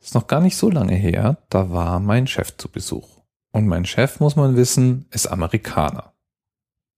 Ist 0.00 0.14
noch 0.14 0.26
gar 0.26 0.40
nicht 0.40 0.56
so 0.56 0.70
lange 0.70 0.94
her, 0.94 1.38
da 1.50 1.70
war 1.70 2.00
mein 2.00 2.26
Chef 2.26 2.56
zu 2.56 2.68
Besuch. 2.68 3.22
Und 3.50 3.66
mein 3.66 3.84
Chef, 3.84 4.20
muss 4.20 4.36
man 4.36 4.56
wissen, 4.56 5.06
ist 5.10 5.26
Amerikaner. 5.26 6.12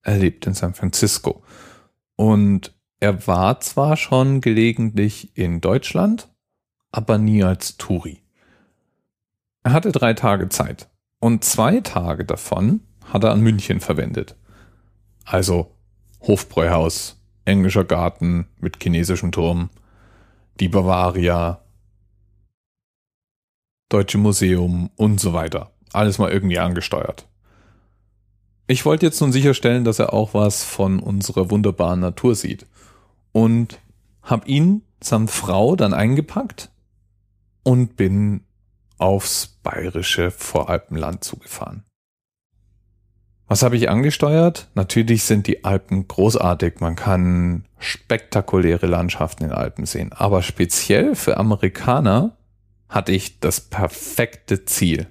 Er 0.03 0.19
lebt 0.19 0.47
in 0.47 0.55
San 0.55 0.75
Francisco. 0.75 1.43
Und 2.17 2.75
er 2.99 3.27
war 3.27 3.61
zwar 3.61 3.97
schon 3.97 4.41
gelegentlich 4.41 5.37
in 5.37 5.61
Deutschland, 5.61 6.29
aber 6.93 7.19
nie 7.19 7.43
als 7.43 7.77
Touri. 7.77 8.23
Er 9.63 9.73
hatte 9.73 9.93
drei 9.93 10.15
Tage 10.15 10.49
Zeit. 10.49 10.89
Und 11.21 11.45
zwei 11.45 11.81
Tage 11.81 12.25
davon 12.25 12.81
hat 13.05 13.25
er 13.25 13.33
an 13.33 13.41
München 13.41 13.81
verwendet. 13.81 14.37
Also 15.25 15.75
Hofbräuhaus, 16.23 17.21
englischer 17.45 17.85
Garten 17.85 18.49
mit 18.59 18.83
chinesischem 18.83 19.33
Turm, 19.33 19.71
die 20.59 20.69
Bavaria, 20.69 21.63
Deutsche 23.91 24.17
Museum 24.17 24.89
und 24.97 25.21
so 25.21 25.35
weiter. 25.35 25.73
Alles 25.93 26.19
mal 26.19 26.31
irgendwie 26.31 26.59
angesteuert. 26.59 27.27
Ich 28.67 28.87
wollte 28.87 29.05
jetzt 29.05 29.21
nun 29.21 29.33
sicherstellen, 29.33 29.85
dass 29.85 29.99
er 29.99 30.15
auch 30.15 30.33
was 30.33 30.63
von 30.63 31.01
unserer 31.01 31.51
wunderbaren 31.51 32.01
Natur 32.01 32.37
sieht. 32.37 32.67
Und 33.33 33.81
hab 34.23 34.47
ihn 34.49 34.83
samt 35.03 35.31
Frau 35.31 35.77
dann 35.77 35.93
eingepackt 35.93 36.71
und 37.65 37.97
bin 37.97 38.43
aufs 38.99 39.59
bayerische 39.63 40.31
Voralpenland 40.31 41.25
zugefahren. 41.25 41.85
Was 43.49 43.65
habe 43.65 43.77
ich 43.77 43.91
angesteuert? 43.91 44.69
Natürlich 44.75 45.25
sind 45.25 45.49
die 45.49 45.65
Alpen 45.65 46.07
großartig. 46.07 46.79
Man 46.79 46.95
kann 46.95 47.65
spektakuläre 47.79 48.87
Landschaften 48.87 49.43
in 49.43 49.51
Alpen 49.51 49.87
sehen. 49.87 50.13
Aber 50.13 50.43
speziell 50.43 51.17
für 51.17 51.37
Amerikaner 51.37 52.37
hatte 52.91 53.13
ich 53.13 53.41
das 53.41 53.61
perfekte 53.61 54.65
Ziel. 54.67 55.07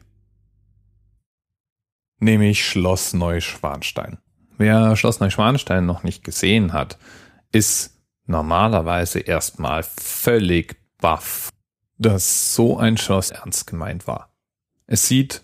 Nämlich 2.20 2.64
Schloss 2.64 3.14
Neuschwanstein. 3.14 4.20
Wer 4.58 4.96
Schloss 4.98 5.22
Neuschwanstein 5.22 5.86
noch 5.86 6.04
nicht 6.04 6.24
gesehen 6.24 6.74
hat, 6.74 7.00
ist 7.52 7.98
normalerweise 8.26 9.20
erstmal 9.20 9.84
völlig 9.84 10.76
baff, 11.00 11.50
dass 11.98 12.54
so 12.54 12.78
ein 12.78 12.98
Schloss 12.98 13.32
ernst 13.32 13.66
gemeint 13.68 14.06
war. 14.06 14.34
Es 14.86 15.08
sieht 15.08 15.42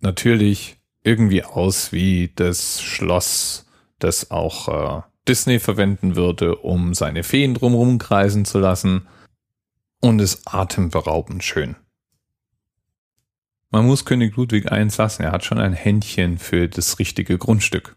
natürlich 0.00 0.78
irgendwie 1.02 1.44
aus 1.44 1.92
wie 1.92 2.32
das 2.34 2.80
Schloss, 2.80 3.66
das 3.98 4.30
auch 4.30 4.68
äh, 4.68 5.02
Disney 5.28 5.58
verwenden 5.58 6.16
würde, 6.16 6.56
um 6.56 6.94
seine 6.94 7.22
Feen 7.22 7.54
drumherum 7.54 7.98
kreisen 7.98 8.44
zu 8.44 8.58
lassen. 8.58 9.06
Und 10.00 10.20
ist 10.20 10.42
atemberaubend 10.46 11.44
schön. 11.44 11.76
Man 13.70 13.86
muss 13.86 14.04
König 14.04 14.34
Ludwig 14.36 14.72
eins 14.72 14.96
lassen, 14.96 15.22
er 15.22 15.32
hat 15.32 15.44
schon 15.44 15.58
ein 15.58 15.74
Händchen 15.74 16.38
für 16.38 16.68
das 16.68 16.98
richtige 16.98 17.38
Grundstück. 17.38 17.96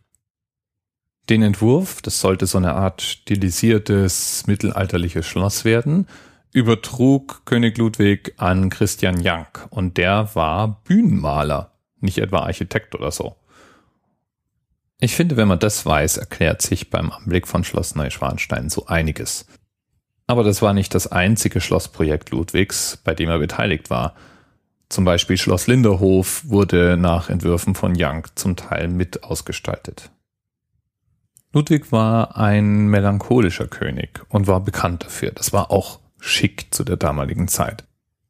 Den 1.29 1.41
Entwurf, 1.41 2.01
das 2.01 2.19
sollte 2.19 2.45
so 2.45 2.57
eine 2.57 2.73
Art 2.75 3.01
stilisiertes 3.01 4.45
mittelalterliches 4.45 5.25
Schloss 5.25 5.63
werden, 5.63 6.07
übertrug 6.51 7.45
König 7.45 7.77
Ludwig 7.77 8.33
an 8.37 8.69
Christian 8.69 9.21
Jank 9.21 9.67
und 9.69 9.97
der 9.97 10.35
war 10.35 10.83
Bühnenmaler 10.83 11.71
nicht 12.01 12.19
etwa 12.19 12.39
Architekt 12.39 12.93
oder 12.93 13.11
so. 13.11 13.35
Ich 14.99 15.15
finde, 15.15 15.37
wenn 15.37 15.47
man 15.47 15.59
das 15.59 15.85
weiß, 15.85 16.17
erklärt 16.17 16.61
sich 16.61 16.89
beim 16.89 17.11
Anblick 17.11 17.47
von 17.47 17.63
Schloss 17.63 17.95
Neuschwanstein 17.95 18.69
so 18.69 18.85
einiges. 18.85 19.45
Aber 20.33 20.43
das 20.43 20.63
war 20.63 20.73
nicht 20.73 20.95
das 20.95 21.11
einzige 21.11 21.61
Schlossprojekt 21.61 22.31
Ludwigs, 22.31 22.97
bei 23.03 23.13
dem 23.13 23.29
er 23.29 23.37
beteiligt 23.37 23.91
war. 23.91 24.15
Zum 24.89 25.05
Beispiel 25.05 25.37
Schloss 25.37 25.67
Linderhof 25.67 26.49
wurde 26.49 26.97
nach 26.97 27.29
Entwürfen 27.29 27.75
von 27.75 27.93
Young 27.95 28.25
zum 28.33 28.55
Teil 28.55 28.87
mit 28.87 29.23
ausgestaltet. 29.23 30.09
Ludwig 31.51 31.91
war 31.91 32.35
ein 32.35 32.87
melancholischer 32.87 33.67
König 33.67 34.21
und 34.29 34.47
war 34.47 34.61
bekannt 34.61 35.03
dafür. 35.03 35.29
Das 35.29 35.53
war 35.53 35.69
auch 35.69 35.99
schick 36.19 36.73
zu 36.73 36.83
der 36.83 36.97
damaligen 36.97 37.47
Zeit. 37.47 37.83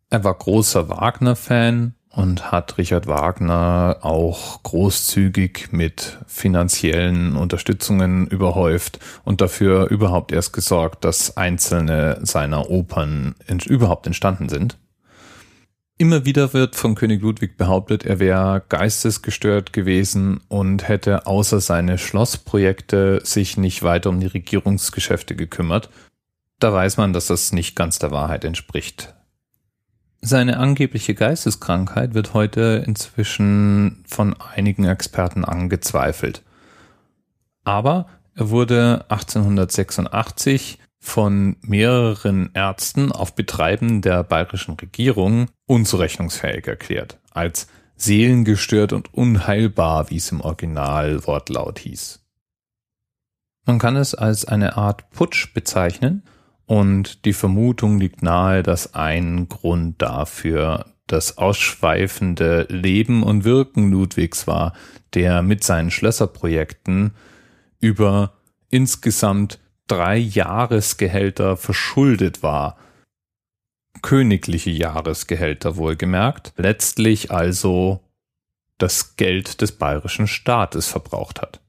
Er 0.09 0.25
war 0.25 0.33
großer 0.33 0.89
Wagner-Fan 0.89 1.95
und 2.15 2.51
hat 2.51 2.77
Richard 2.77 3.07
Wagner 3.07 3.97
auch 4.01 4.61
großzügig 4.63 5.69
mit 5.71 6.19
finanziellen 6.27 7.35
Unterstützungen 7.35 8.27
überhäuft 8.27 8.99
und 9.23 9.41
dafür 9.41 9.89
überhaupt 9.89 10.31
erst 10.31 10.53
gesorgt, 10.53 11.03
dass 11.03 11.37
einzelne 11.37 12.19
seiner 12.21 12.69
Opern 12.69 13.35
überhaupt 13.65 14.05
entstanden 14.05 14.47
sind. 14.47 14.77
Immer 15.97 16.25
wieder 16.25 16.53
wird 16.53 16.75
von 16.75 16.95
König 16.95 17.21
Ludwig 17.21 17.57
behauptet, 17.57 18.03
er 18.03 18.19
wäre 18.19 18.63
geistesgestört 18.67 19.73
gewesen 19.73 20.41
und 20.49 20.87
hätte 20.87 21.27
außer 21.27 21.61
seine 21.61 21.97
Schlossprojekte 21.97 23.21
sich 23.23 23.57
nicht 23.57 23.83
weiter 23.83 24.09
um 24.09 24.19
die 24.19 24.27
Regierungsgeschäfte 24.27 25.35
gekümmert. 25.35 25.89
Da 26.59 26.73
weiß 26.73 26.97
man, 26.97 27.13
dass 27.13 27.27
das 27.27 27.53
nicht 27.53 27.75
ganz 27.75 27.99
der 27.99 28.11
Wahrheit 28.11 28.43
entspricht. 28.43 29.13
Seine 30.25 30.57
angebliche 30.57 31.15
Geisteskrankheit 31.15 32.13
wird 32.13 32.33
heute 32.33 32.81
inzwischen 32.87 34.05
von 34.07 34.33
einigen 34.55 34.85
Experten 34.85 35.43
angezweifelt. 35.43 36.43
Aber 37.65 38.07
er 38.33 38.49
wurde 38.49 39.03
1886 39.09 40.79
von 40.97 41.57
mehreren 41.59 42.51
Ärzten 42.53 43.11
auf 43.11 43.35
Betreiben 43.35 44.01
der 44.01 44.23
bayerischen 44.23 44.75
Regierung 44.75 45.49
unzurechnungsfähig 45.65 46.67
erklärt, 46.67 47.19
als 47.31 47.67
seelengestört 47.97 48.93
und 48.93 49.13
unheilbar, 49.13 50.09
wie 50.09 50.17
es 50.17 50.31
im 50.31 50.39
Originalwortlaut 50.39 51.79
hieß. 51.79 52.23
Man 53.65 53.77
kann 53.77 53.97
es 53.97 54.15
als 54.15 54.45
eine 54.45 54.77
Art 54.77 55.09
Putsch 55.09 55.53
bezeichnen, 55.53 56.23
und 56.65 57.25
die 57.25 57.33
Vermutung 57.33 57.99
liegt 57.99 58.21
nahe, 58.21 58.63
dass 58.63 58.93
ein 58.93 59.49
Grund 59.49 60.01
dafür 60.01 60.85
das 61.07 61.37
ausschweifende 61.37 62.65
Leben 62.69 63.23
und 63.23 63.43
Wirken 63.43 63.91
Ludwigs 63.91 64.47
war, 64.47 64.73
der 65.13 65.41
mit 65.41 65.63
seinen 65.63 65.91
Schlösserprojekten 65.91 67.11
über 67.79 68.33
insgesamt 68.69 69.59
drei 69.87 70.17
Jahresgehälter 70.17 71.57
verschuldet 71.57 72.41
war. 72.41 72.77
Königliche 74.01 74.71
Jahresgehälter 74.71 75.75
wohlgemerkt, 75.75 76.53
letztlich 76.57 77.31
also 77.31 77.99
das 78.77 79.15
Geld 79.17 79.61
des 79.61 79.73
bayerischen 79.73 80.27
Staates 80.27 80.87
verbraucht 80.87 81.41
hat. 81.41 81.62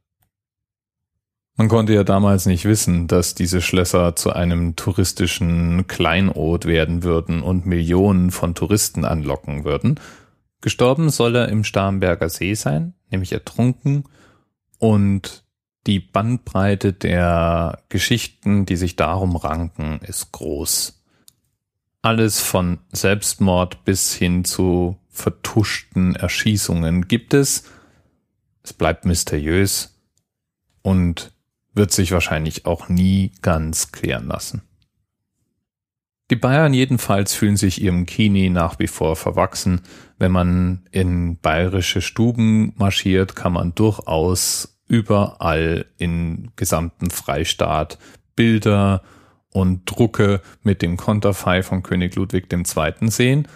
Man 1.57 1.69
konnte 1.69 1.95
ja 1.95 2.03
damals 2.03 2.47
nicht 2.47 2.65
wissen, 2.65 3.07
dass 3.07 3.37
diese 3.37 3.63
Schlösser 3.63 4.17
zu 4.17 4.33
einem 4.33 4.75
touristischen 4.75 5.87
Kleinod 5.87 6.65
werden 6.65 7.05
würden 7.05 7.43
und 7.43 7.65
Millionen 7.65 8.33
von 8.33 8.57
Touristen 8.57 9.05
anlocken 9.05 9.65
würden. 9.65 10.01
Gestorben 10.61 11.11
soll 11.11 11.37
er 11.37 11.49
im 11.49 11.63
Starnberger 11.63 12.29
See 12.29 12.55
sein, 12.55 12.95
nämlich 13.11 13.33
ertrunken, 13.33 14.05
und 14.79 15.45
die 15.87 16.01
Bandbreite 16.01 16.93
der 16.93 17.83
Geschichten, 17.89 18.67
die 18.67 18.77
sich 18.77 18.97
darum 18.97 19.37
ranken, 19.37 20.01
ist 20.03 20.33
groß. 20.33 21.05
Alles 22.03 22.41
von 22.41 22.79
Selbstmord 22.93 23.85
bis 23.85 24.13
hin 24.13 24.45
zu 24.45 24.99
vertuschten 25.09 26.17
Erschießungen 26.17 27.07
gibt 27.07 27.33
es. 27.33 27.65
Es 28.63 28.73
bleibt 28.73 29.05
mysteriös 29.05 30.01
und 30.83 31.34
wird 31.75 31.93
sich 31.93 32.13
wahrscheinlich 32.13 32.67
auch 32.67 32.89
nie 32.89 33.33
ganz 33.43 33.93
klären 33.93 34.27
lassen. 34.27 34.63
Die 36.31 36.37
Bayern 36.37 36.73
jedenfalls 36.73 37.35
fühlen 37.35 37.57
sich 37.57 37.83
ihrem 37.83 38.07
Kini 38.07 38.49
nach 38.49 38.79
wie 38.79 38.87
vor 38.87 39.15
verwachsen. 39.15 39.83
Wenn 40.19 40.33
man 40.33 40.87
in 40.91 41.39
bayerische 41.39 42.01
Stuben 42.01 42.73
marschiert, 42.77 43.37
kann 43.37 43.53
man 43.53 43.75
durchaus 43.75 44.81
überall 44.89 45.87
im 45.99 46.51
gesamten 46.57 47.11
Freistaat 47.11 47.99
Bilder 48.37 49.03
und 49.51 49.83
Drucke 49.85 50.41
mit 50.63 50.81
dem 50.81 50.97
Konterfei 50.97 51.63
von 51.63 51.83
König 51.83 52.15
Ludwig 52.15 52.51
II. 52.51 53.11
sehen. 53.11 53.47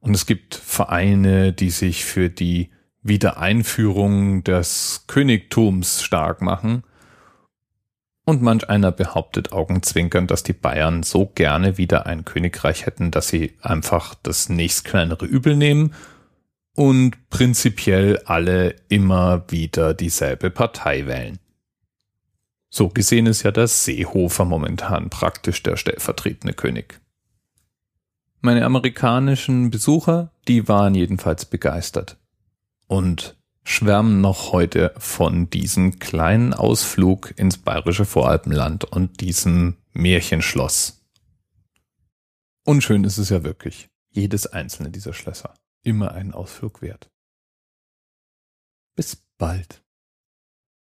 Und 0.00 0.14
es 0.14 0.26
gibt 0.26 0.54
Vereine, 0.54 1.52
die 1.52 1.70
sich 1.70 2.04
für 2.04 2.28
die 2.28 2.70
Wiedereinführung 3.02 4.42
des 4.42 5.04
Königtums 5.06 6.02
stark 6.02 6.42
machen 6.42 6.82
und 8.26 8.42
manch 8.42 8.68
einer 8.68 8.90
behauptet 8.92 9.52
augenzwinkernd, 9.52 10.30
dass 10.30 10.42
die 10.42 10.52
Bayern 10.52 11.04
so 11.04 11.26
gerne 11.26 11.78
wieder 11.78 12.06
ein 12.06 12.24
Königreich 12.24 12.84
hätten, 12.84 13.12
dass 13.12 13.28
sie 13.28 13.54
einfach 13.62 14.14
das 14.16 14.48
nächstkleinere 14.48 15.24
Übel 15.24 15.56
nehmen 15.56 15.94
und 16.74 17.30
prinzipiell 17.30 18.18
alle 18.26 18.74
immer 18.88 19.44
wieder 19.48 19.94
dieselbe 19.94 20.50
Partei 20.50 21.06
wählen. 21.06 21.38
So 22.68 22.88
gesehen 22.88 23.26
ist 23.26 23.44
ja 23.44 23.52
der 23.52 23.68
Seehofer 23.68 24.44
momentan 24.44 25.08
praktisch 25.08 25.62
der 25.62 25.76
stellvertretende 25.76 26.52
König. 26.52 27.00
Meine 28.40 28.64
amerikanischen 28.64 29.70
Besucher, 29.70 30.32
die 30.48 30.68
waren 30.68 30.96
jedenfalls 30.96 31.44
begeistert 31.44 32.18
und 32.88 33.36
schwärmen 33.66 34.20
noch 34.20 34.52
heute 34.52 34.94
von 34.96 35.50
diesem 35.50 35.98
kleinen 35.98 36.54
Ausflug 36.54 37.34
ins 37.36 37.58
bayerische 37.58 38.04
Voralpenland 38.04 38.84
und 38.84 39.20
diesem 39.20 39.76
Märchenschloss. 39.92 41.04
Unschön 42.64 43.02
ist 43.02 43.18
es 43.18 43.28
ja 43.28 43.42
wirklich. 43.42 43.88
Jedes 44.10 44.46
einzelne 44.46 44.90
dieser 44.90 45.12
Schlösser. 45.12 45.54
Immer 45.82 46.12
einen 46.12 46.32
Ausflug 46.32 46.80
wert. 46.80 47.10
Bis 48.94 49.16
bald. 49.36 49.82